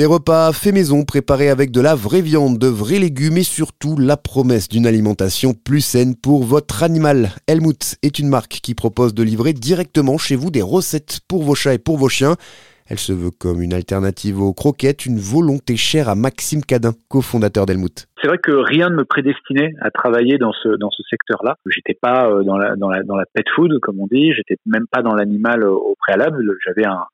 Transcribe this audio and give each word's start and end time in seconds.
Des 0.00 0.06
repas 0.06 0.54
faits 0.54 0.72
maison, 0.72 1.04
préparés 1.04 1.50
avec 1.50 1.70
de 1.72 1.82
la 1.82 1.94
vraie 1.94 2.22
viande, 2.22 2.56
de 2.56 2.68
vrais 2.68 2.98
légumes 2.98 3.36
et 3.36 3.42
surtout 3.42 3.98
la 3.98 4.16
promesse 4.16 4.66
d'une 4.66 4.86
alimentation 4.86 5.52
plus 5.52 5.82
saine 5.82 6.14
pour 6.16 6.42
votre 6.42 6.82
animal. 6.82 7.28
Helmut 7.46 7.96
est 8.02 8.18
une 8.18 8.30
marque 8.30 8.60
qui 8.62 8.74
propose 8.74 9.12
de 9.12 9.22
livrer 9.22 9.52
directement 9.52 10.16
chez 10.16 10.36
vous 10.36 10.50
des 10.50 10.62
recettes 10.62 11.20
pour 11.28 11.42
vos 11.42 11.54
chats 11.54 11.74
et 11.74 11.78
pour 11.78 11.98
vos 11.98 12.08
chiens. 12.08 12.36
Elle 12.88 12.98
se 12.98 13.12
veut 13.12 13.30
comme 13.30 13.60
une 13.60 13.74
alternative 13.74 14.40
aux 14.40 14.54
croquettes, 14.54 15.04
une 15.04 15.18
volonté 15.18 15.76
chère 15.76 16.08
à 16.08 16.14
Maxime 16.14 16.62
Cadin, 16.62 16.92
cofondateur 17.10 17.66
d'Helmut. 17.66 18.06
C'est 18.22 18.28
vrai 18.28 18.38
que 18.38 18.52
rien 18.52 18.88
ne 18.88 18.96
me 18.96 19.04
prédestinait 19.04 19.74
à 19.82 19.90
travailler 19.90 20.38
dans 20.38 20.54
ce 20.54 20.78
dans 20.78 20.90
ce 20.90 21.02
secteur-là. 21.10 21.56
J'étais 21.66 21.98
pas 22.00 22.26
euh, 22.26 22.42
dans 22.42 22.56
la 22.56 22.74
dans 22.74 22.88
la 22.88 23.02
dans 23.02 23.16
la 23.16 23.26
pet 23.34 23.44
food 23.54 23.78
comme 23.80 24.00
on 24.00 24.06
dit, 24.06 24.32
j'étais 24.32 24.56
même 24.64 24.86
pas 24.90 25.02
dans 25.02 25.14
l'animal 25.14 25.62
au 25.64 25.94
préalable. 26.00 26.56
J'avais 26.64 26.86
un 26.86 27.04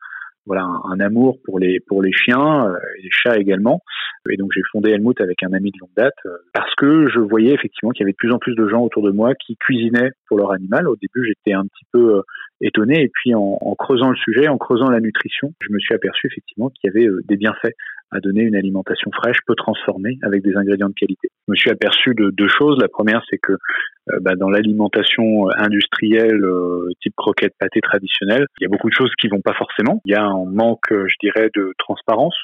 voilà 0.46 0.62
un, 0.62 1.00
amour 1.00 1.38
pour 1.44 1.58
les 1.58 1.80
pour 1.80 2.02
les 2.02 2.12
chiens 2.12 2.68
euh, 2.68 2.78
les 3.02 3.10
chats 3.10 3.38
également. 3.38 3.82
Et 4.30 4.36
donc 4.36 4.50
j'ai 4.54 4.62
fondé 4.72 4.90
Helmut 4.90 5.20
avec 5.20 5.42
un 5.42 5.52
ami 5.52 5.70
de 5.70 5.78
longue 5.80 5.94
date 5.96 6.14
euh, 6.26 6.36
parce 6.52 6.74
que 6.76 7.08
je 7.08 7.20
voyais 7.20 7.52
effectivement 7.52 7.90
qu'il 7.90 8.02
y 8.02 8.04
avait 8.04 8.12
de 8.12 8.16
plus 8.16 8.32
en 8.32 8.38
plus 8.38 8.54
de 8.54 8.68
gens 8.68 8.82
autour 8.82 9.02
de 9.02 9.10
moi 9.10 9.34
qui 9.34 9.56
cuisinaient 9.56 10.10
pour 10.28 10.38
leur 10.38 10.52
animal. 10.52 10.88
Au 10.88 10.96
début 10.96 11.26
j'étais 11.26 11.54
un 11.54 11.64
petit 11.64 11.84
peu 11.92 12.16
euh, 12.16 12.22
étonné 12.60 13.02
et 13.02 13.10
puis 13.12 13.34
en, 13.34 13.58
en, 13.60 13.74
creusant 13.74 14.10
le 14.10 14.16
sujet, 14.16 14.48
en 14.48 14.58
creusant 14.58 14.88
la 14.88 15.00
nutrition, 15.00 15.52
je 15.60 15.72
me 15.72 15.78
suis 15.78 15.94
aperçu 15.94 16.26
effectivement 16.26 16.70
qu'il 16.70 16.90
y 16.90 16.96
avait 16.96 17.08
des 17.24 17.36
bienfaits 17.36 17.74
à 18.12 18.20
donner 18.20 18.42
une 18.42 18.56
alimentation 18.56 19.10
fraîche, 19.12 19.38
peu 19.46 19.54
transformée, 19.54 20.18
avec 20.22 20.42
des 20.42 20.56
ingrédients 20.56 20.88
de 20.88 20.94
qualité. 20.94 21.28
Je 21.46 21.52
me 21.52 21.56
suis 21.56 21.70
aperçu 21.70 22.14
de 22.14 22.30
deux 22.30 22.48
choses. 22.48 22.78
La 22.80 22.88
première, 22.88 23.22
c'est 23.30 23.38
que 23.38 23.52
euh, 23.52 24.18
bah, 24.20 24.36
dans 24.36 24.48
l'alimentation 24.48 25.48
industrielle, 25.56 26.44
euh, 26.44 26.88
type 27.02 27.14
croquette 27.16 27.54
pâté 27.58 27.80
traditionnelle, 27.80 28.46
il 28.60 28.64
y 28.64 28.66
a 28.66 28.68
beaucoup 28.68 28.88
de 28.88 28.94
choses 28.94 29.10
qui 29.20 29.28
vont 29.28 29.40
pas 29.40 29.54
forcément. 29.54 30.00
Il 30.04 30.12
y 30.12 30.14
a 30.14 30.24
un 30.24 30.44
manque, 30.44 30.90
je 30.90 31.14
dirais, 31.20 31.50
de 31.54 31.72
transparence. 31.78 32.36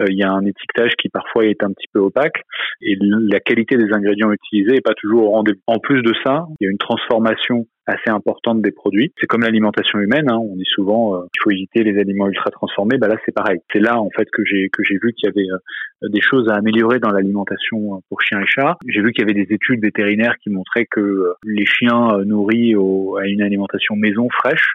Euh, 0.00 0.06
il 0.10 0.18
y 0.18 0.22
a 0.22 0.30
un 0.30 0.44
étiquetage 0.44 0.92
qui 1.00 1.08
parfois 1.08 1.46
est 1.46 1.62
un 1.62 1.72
petit 1.72 1.88
peu 1.92 2.00
opaque 2.00 2.42
et 2.82 2.96
la 3.00 3.40
qualité 3.40 3.76
des 3.76 3.92
ingrédients 3.92 4.30
utilisés 4.30 4.76
est 4.76 4.84
pas 4.84 4.94
toujours 4.94 5.24
au 5.24 5.30
rendez-vous. 5.30 5.60
En 5.66 5.78
plus 5.78 6.02
de 6.02 6.12
ça, 6.24 6.46
il 6.60 6.64
y 6.64 6.68
a 6.68 6.70
une 6.70 6.78
transformation 6.78 7.66
assez 7.88 8.10
importante 8.10 8.60
des 8.60 8.70
produits. 8.70 9.12
C'est 9.18 9.26
comme 9.26 9.42
l'alimentation 9.42 9.98
humaine. 9.98 10.30
Hein. 10.30 10.38
On 10.38 10.56
dit 10.56 10.68
souvent 10.74 11.14
euh, 11.14 11.20
qu'il 11.32 11.42
faut 11.42 11.50
éviter 11.50 11.82
les 11.82 11.98
aliments 11.98 12.28
ultra 12.28 12.50
transformés. 12.50 12.98
Bah 12.98 13.08
là, 13.08 13.16
c'est 13.24 13.34
pareil. 13.34 13.60
C'est 13.72 13.80
là 13.80 13.98
en 13.98 14.10
fait 14.10 14.28
que 14.30 14.44
j'ai 14.44 14.68
que 14.70 14.82
j'ai 14.84 14.98
vu 15.02 15.12
qu'il 15.14 15.26
y 15.26 15.30
avait 15.30 15.48
euh, 15.50 16.08
des 16.10 16.20
choses 16.20 16.48
à 16.50 16.56
améliorer 16.56 16.98
dans 16.98 17.10
l'alimentation 17.10 17.94
euh, 17.94 17.98
pour 18.08 18.20
chiens 18.20 18.40
et 18.40 18.46
chats. 18.46 18.76
J'ai 18.86 19.00
vu 19.00 19.12
qu'il 19.12 19.26
y 19.26 19.30
avait 19.30 19.42
des 19.44 19.52
études 19.52 19.80
vétérinaires 19.80 20.36
qui 20.42 20.50
montraient 20.50 20.86
que 20.90 21.32
les 21.44 21.64
chiens 21.64 22.18
nourris 22.24 22.74
à 22.74 23.26
une 23.26 23.42
alimentation 23.42 23.96
maison 23.96 24.28
fraîche 24.30 24.68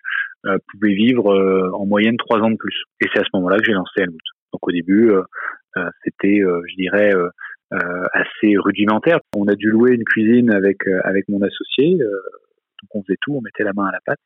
pouvaient 0.72 0.94
vivre 0.94 1.72
en 1.74 1.86
moyenne 1.86 2.18
trois 2.18 2.40
ans 2.40 2.50
de 2.50 2.58
plus. 2.58 2.84
Et 3.00 3.06
c'est 3.14 3.22
à 3.22 3.24
ce 3.24 3.30
moment-là 3.36 3.58
que 3.58 3.66
j'ai 3.66 3.72
lancé 3.72 4.02
Helmut. 4.02 4.20
Donc 4.52 4.68
au 4.68 4.72
début, 4.72 5.12
c'était, 6.04 6.42
je 6.42 6.76
dirais, 6.76 7.14
assez 7.72 8.58
rudimentaire. 8.58 9.20
On 9.36 9.48
a 9.48 9.56
dû 9.56 9.70
louer 9.70 9.94
une 9.94 10.04
cuisine 10.04 10.52
avec 10.52 10.86
avec 11.06 11.30
mon 11.30 11.42
associé 11.42 11.98
on 12.94 13.04
faisait 13.04 13.18
tout, 13.22 13.36
on 13.36 13.42
mettait 13.42 13.64
la 13.64 13.74
main 13.74 13.86
à 13.86 13.92
la 13.92 14.00
pâte. 14.06 14.20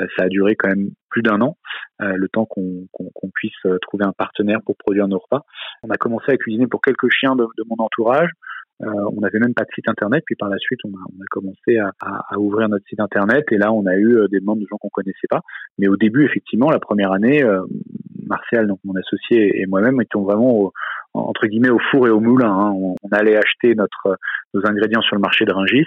Euh, 0.00 0.06
ça 0.16 0.24
a 0.24 0.28
duré 0.28 0.56
quand 0.56 0.68
même 0.68 0.90
plus 1.10 1.22
d'un 1.22 1.40
an, 1.40 1.56
euh, 2.02 2.12
le 2.16 2.28
temps 2.28 2.44
qu'on 2.44 3.30
puisse 3.34 3.54
euh, 3.66 3.78
trouver 3.80 4.04
un 4.04 4.12
partenaire 4.12 4.60
pour 4.64 4.76
produire 4.76 5.08
nos 5.08 5.18
repas. 5.18 5.42
On 5.82 5.90
a 5.90 5.96
commencé 5.96 6.32
à 6.32 6.36
cuisiner 6.36 6.66
pour 6.66 6.80
quelques 6.80 7.10
chiens 7.10 7.36
de, 7.36 7.46
mon 7.68 7.76
entourage. 7.78 8.30
on 8.80 9.20
n'avait 9.20 9.38
même 9.38 9.54
pas 9.54 9.64
de 9.64 9.70
site 9.74 9.88
internet, 9.88 10.22
puis 10.26 10.36
par 10.36 10.48
la 10.48 10.58
suite 10.58 10.80
on 10.84 10.90
a, 10.90 11.24
commencé 11.30 11.78
à, 11.78 12.38
ouvrir 12.38 12.68
notre 12.68 12.84
site 12.86 13.00
internet 13.00 13.44
et 13.50 13.56
là 13.56 13.72
on 13.72 13.86
a 13.86 13.96
eu 13.96 14.28
des 14.30 14.40
demandes 14.40 14.60
de 14.60 14.66
gens 14.70 14.76
qu'on 14.76 14.90
connaissait 14.90 15.28
pas. 15.30 15.40
Mais 15.78 15.88
au 15.88 15.96
début 15.96 16.24
effectivement, 16.26 16.70
la 16.70 16.78
première 16.78 17.12
année, 17.12 17.42
Martial, 18.26 18.66
donc 18.66 18.80
mon 18.84 18.94
associé 18.96 19.60
et 19.60 19.66
moi-même 19.66 20.00
étions 20.02 20.22
vraiment 20.22 20.72
entre 21.14 21.46
guillemets 21.46 21.70
au 21.70 21.78
four 21.90 22.06
et 22.06 22.10
au 22.10 22.20
moulin. 22.20 22.52
Hein. 22.52 22.72
On, 22.74 22.96
allait 23.12 23.36
acheter 23.36 23.74
notre 23.74 24.18
nos 24.52 24.66
ingrédients 24.66 25.02
sur 25.02 25.16
le 25.16 25.20
marché 25.20 25.44
de 25.44 25.52
Ringis, 25.52 25.86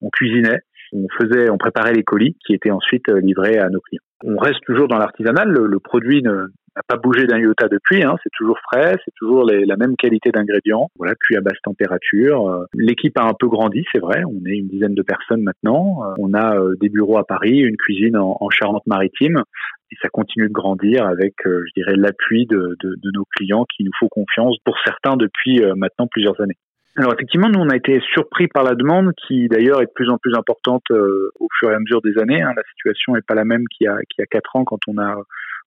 on 0.00 0.10
cuisinait, 0.10 0.60
on 0.94 1.06
faisait, 1.18 1.50
on 1.50 1.58
préparait 1.58 1.92
les 1.92 2.04
colis 2.04 2.36
qui 2.46 2.54
étaient 2.54 2.70
ensuite 2.70 3.08
euh, 3.08 3.20
livrés 3.20 3.58
à 3.58 3.68
nos 3.68 3.80
clients. 3.80 4.02
On 4.24 4.36
reste 4.36 4.60
toujours 4.64 4.88
dans 4.88 4.96
l'artisanal. 4.96 5.48
Le, 5.48 5.78
produit 5.80 6.22
n'a 6.22 6.46
pas 6.88 6.96
bougé 6.96 7.26
d'un 7.26 7.38
iota 7.38 7.68
depuis. 7.68 8.02
Hein. 8.02 8.16
c'est 8.22 8.30
toujours 8.36 8.58
frais, 8.70 8.96
c'est 9.04 9.12
toujours 9.16 9.44
la 9.44 9.76
même 9.76 9.96
qualité 9.96 10.30
d'ingrédients. 10.30 10.88
Voilà, 10.96 11.14
cuit 11.14 11.36
à 11.36 11.40
basse 11.40 11.60
température. 11.62 12.48
Euh, 12.48 12.64
l'équipe 12.74 13.18
a 13.18 13.24
un 13.24 13.34
peu 13.38 13.48
grandi, 13.48 13.84
c'est 13.92 13.98
vrai. 13.98 14.22
On 14.24 14.46
est 14.46 14.56
une 14.56 14.68
dizaine 14.68 14.94
de 14.94 15.02
personnes 15.02 15.42
maintenant. 15.42 16.04
Euh, 16.04 16.14
on 16.18 16.32
a 16.32 16.56
des 16.80 16.88
bureaux 16.88 17.18
à 17.18 17.26
Paris, 17.26 17.58
une 17.58 17.76
cuisine 17.76 18.16
en, 18.16 18.48
Charente-Maritime 18.50 19.42
et 19.90 19.96
ça 20.00 20.08
continue 20.08 20.48
de 20.48 20.52
grandir 20.52 21.06
avec, 21.06 21.34
je 21.44 21.72
dirais, 21.76 21.96
l'appui 21.96 22.46
de, 22.46 22.76
de, 22.80 23.10
nos 23.12 23.24
clients 23.36 23.64
qui 23.76 23.84
nous 23.84 23.90
font 23.98 24.08
confiance 24.08 24.56
pour 24.64 24.76
certains 24.84 25.16
depuis 25.16 25.60
maintenant 25.76 26.06
plusieurs 26.06 26.40
années. 26.40 26.56
Alors 26.96 27.12
effectivement, 27.12 27.48
nous 27.48 27.58
on 27.58 27.70
a 27.70 27.76
été 27.76 28.00
surpris 28.12 28.46
par 28.46 28.62
la 28.62 28.74
demande 28.74 29.12
qui 29.26 29.48
d'ailleurs 29.48 29.82
est 29.82 29.86
de 29.86 29.92
plus 29.92 30.08
en 30.10 30.18
plus 30.18 30.34
importante 30.34 30.84
euh, 30.92 31.32
au 31.40 31.48
fur 31.58 31.70
et 31.70 31.74
à 31.74 31.80
mesure 31.80 32.00
des 32.02 32.16
années. 32.18 32.40
Hein. 32.40 32.52
La 32.56 32.62
situation 32.70 33.14
n'est 33.14 33.22
pas 33.22 33.34
la 33.34 33.44
même 33.44 33.66
qu'il 33.68 33.86
y 33.86 33.88
a 33.88 33.96
qu'il 33.98 34.20
y 34.20 34.22
a 34.22 34.26
quatre 34.26 34.54
ans 34.54 34.64
quand 34.64 34.78
on 34.86 34.98
a 34.98 35.16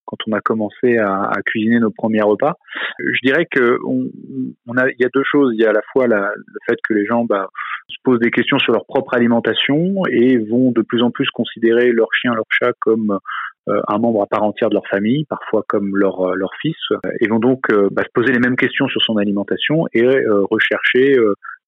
quand 0.08 0.18
on 0.28 0.32
a 0.32 0.42
commencé 0.42 0.98
à, 0.98 1.32
cuisiner 1.46 1.80
nos 1.80 1.92
premiers 1.92 2.22
repas. 2.22 2.56
Je 3.00 3.20
dirais 3.28 3.46
que 3.50 3.78
on, 3.86 4.78
a 4.78 4.90
il 4.90 4.96
y 5.00 5.06
a 5.06 5.10
deux 5.14 5.24
choses. 5.24 5.54
Il 5.54 5.62
y 5.62 5.66
a 5.66 5.70
à 5.70 5.74
la 5.74 5.82
fois 5.92 6.08
le 6.08 6.16
fait 6.68 6.78
que 6.88 6.94
les 6.94 7.06
gens 7.06 7.26
bah, 7.26 7.48
se 7.90 7.96
posent 8.04 8.20
des 8.20 8.32
questions 8.32 8.58
sur 8.58 8.74
leur 8.74 8.86
propre 8.86 9.14
alimentation 9.14 10.04
et 10.10 10.38
vont 10.38 10.72
de 10.72 10.82
plus 10.82 11.04
en 11.04 11.12
plus 11.12 11.30
considérer 11.30 11.92
leur 11.92 12.08
chien, 12.14 12.34
leur 12.34 12.46
chat 12.50 12.72
comme 12.80 13.20
euh, 13.70 13.82
un 13.90 13.98
membre 13.98 14.22
à 14.22 14.28
part 14.28 14.44
entière 14.44 14.70
de 14.70 14.76
leur 14.76 14.88
famille, 14.88 15.26
parfois 15.26 15.64
comme 15.68 15.98
leur, 15.98 16.22
euh, 16.22 16.36
fils, 16.62 16.78
euh, 16.92 16.98
et 17.20 17.28
vont 17.28 17.40
donc 17.40 17.68
bah, 17.92 18.04
se 18.04 18.10
poser 18.14 18.32
les 18.32 18.40
mêmes 18.40 18.56
questions 18.56 18.88
sur 18.88 19.02
son 19.02 19.18
alimentation 19.18 19.86
et 19.94 20.06
rechercher 20.50 21.18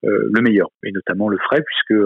le 0.04 0.42
meilleur, 0.42 0.70
et 0.84 0.92
notamment 0.92 1.28
le 1.28 1.38
frais, 1.38 1.62
puisque 1.62 2.02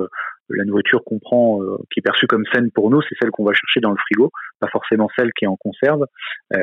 la 0.58 0.66
nourriture 0.66 1.04
qu'on 1.06 1.20
prend, 1.20 1.60
qui 1.92 2.00
est 2.00 2.02
perçue 2.02 2.28
comme 2.28 2.44
saine 2.54 2.70
pour 2.72 2.90
nous, 2.90 3.02
c'est 3.02 3.16
celle 3.22 3.32
qu'on 3.32 3.44
va 3.44 3.54
chercher 3.54 3.80
dans 3.80 3.92
le 3.92 3.98
frigo, 3.98 4.32
pas 4.60 4.68
forcément 4.72 5.10
celle 5.18 5.32
qui 5.38 5.46
est 5.46 5.48
en 5.48 5.58
conserve. 5.58 6.06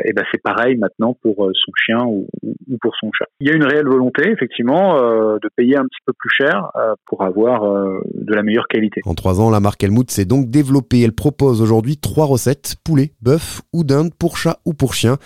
et 0.04 0.12
ben 0.12 0.24
c'est 0.30 0.42
pareil 0.42 0.76
maintenant 0.76 1.16
pour 1.22 1.50
son 1.54 1.72
chien 1.76 1.98
ou, 2.06 2.28
ou, 2.42 2.78
pour 2.80 2.94
son 3.00 3.10
chat. 3.16 3.26
Il 3.40 3.48
y 3.48 3.52
a 3.52 3.54
une 3.54 3.64
réelle 3.64 3.86
volonté, 3.86 4.30
effectivement, 4.30 4.96
de 4.96 5.48
payer 5.56 5.76
un 5.76 5.84
petit 5.84 6.00
peu 6.06 6.12
plus 6.16 6.30
cher 6.30 6.70
pour 7.06 7.22
avoir 7.22 7.62
de 7.62 8.34
la 8.34 8.42
meilleure 8.42 8.68
qualité. 8.68 9.00
En 9.04 9.14
trois 9.14 9.40
ans, 9.40 9.50
la 9.50 9.60
marque 9.60 9.82
Helmut 9.82 10.10
s'est 10.10 10.24
donc 10.24 10.50
développée. 10.50 11.02
Elle 11.02 11.14
propose 11.14 11.62
aujourd'hui 11.62 11.96
trois 11.96 12.26
recettes 12.26 12.76
poulet, 12.84 13.12
bœuf 13.20 13.62
ou 13.72 13.84
dinde 13.84 14.12
pour 14.18 14.36
chat 14.36 14.58
ou 14.64 14.74
pour 14.74 14.94
chien. 14.94 15.16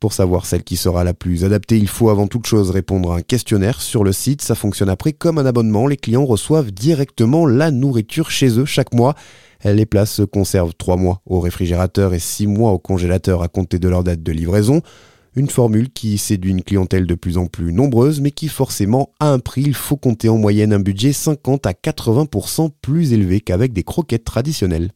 Pour 0.00 0.12
savoir 0.12 0.46
celle 0.46 0.62
qui 0.62 0.76
sera 0.76 1.02
la 1.02 1.12
plus 1.12 1.44
adaptée, 1.44 1.76
il 1.76 1.88
faut 1.88 2.08
avant 2.08 2.28
toute 2.28 2.46
chose 2.46 2.70
répondre 2.70 3.10
à 3.10 3.16
un 3.16 3.22
questionnaire 3.22 3.80
sur 3.80 4.04
le 4.04 4.12
site. 4.12 4.42
Ça 4.42 4.54
fonctionne 4.54 4.90
après 4.90 5.12
comme 5.12 5.38
un 5.38 5.46
abonnement. 5.46 5.88
Les 5.88 5.96
clients 5.96 6.24
reçoivent 6.24 6.70
directement 6.70 7.46
la 7.46 7.72
nourriture 7.72 8.30
chez 8.30 8.60
eux 8.60 8.64
chaque 8.64 8.94
mois. 8.94 9.16
Les 9.64 9.86
places 9.86 10.12
se 10.12 10.22
conservent 10.22 10.74
3 10.78 10.96
mois 10.96 11.20
au 11.26 11.40
réfrigérateur 11.40 12.14
et 12.14 12.20
6 12.20 12.46
mois 12.46 12.70
au 12.70 12.78
congélateur 12.78 13.42
à 13.42 13.48
compter 13.48 13.80
de 13.80 13.88
leur 13.88 14.04
date 14.04 14.22
de 14.22 14.30
livraison. 14.30 14.82
Une 15.34 15.50
formule 15.50 15.90
qui 15.90 16.16
séduit 16.16 16.52
une 16.52 16.62
clientèle 16.62 17.06
de 17.06 17.14
plus 17.16 17.36
en 17.36 17.46
plus 17.46 17.72
nombreuse, 17.72 18.20
mais 18.20 18.30
qui 18.30 18.46
forcément 18.46 19.12
a 19.18 19.32
un 19.32 19.40
prix. 19.40 19.62
Il 19.62 19.74
faut 19.74 19.96
compter 19.96 20.28
en 20.28 20.38
moyenne 20.38 20.72
un 20.72 20.78
budget 20.78 21.12
50 21.12 21.66
à 21.66 21.72
80% 21.72 22.70
plus 22.80 23.12
élevé 23.12 23.40
qu'avec 23.40 23.72
des 23.72 23.82
croquettes 23.82 24.24
traditionnelles. 24.24 24.92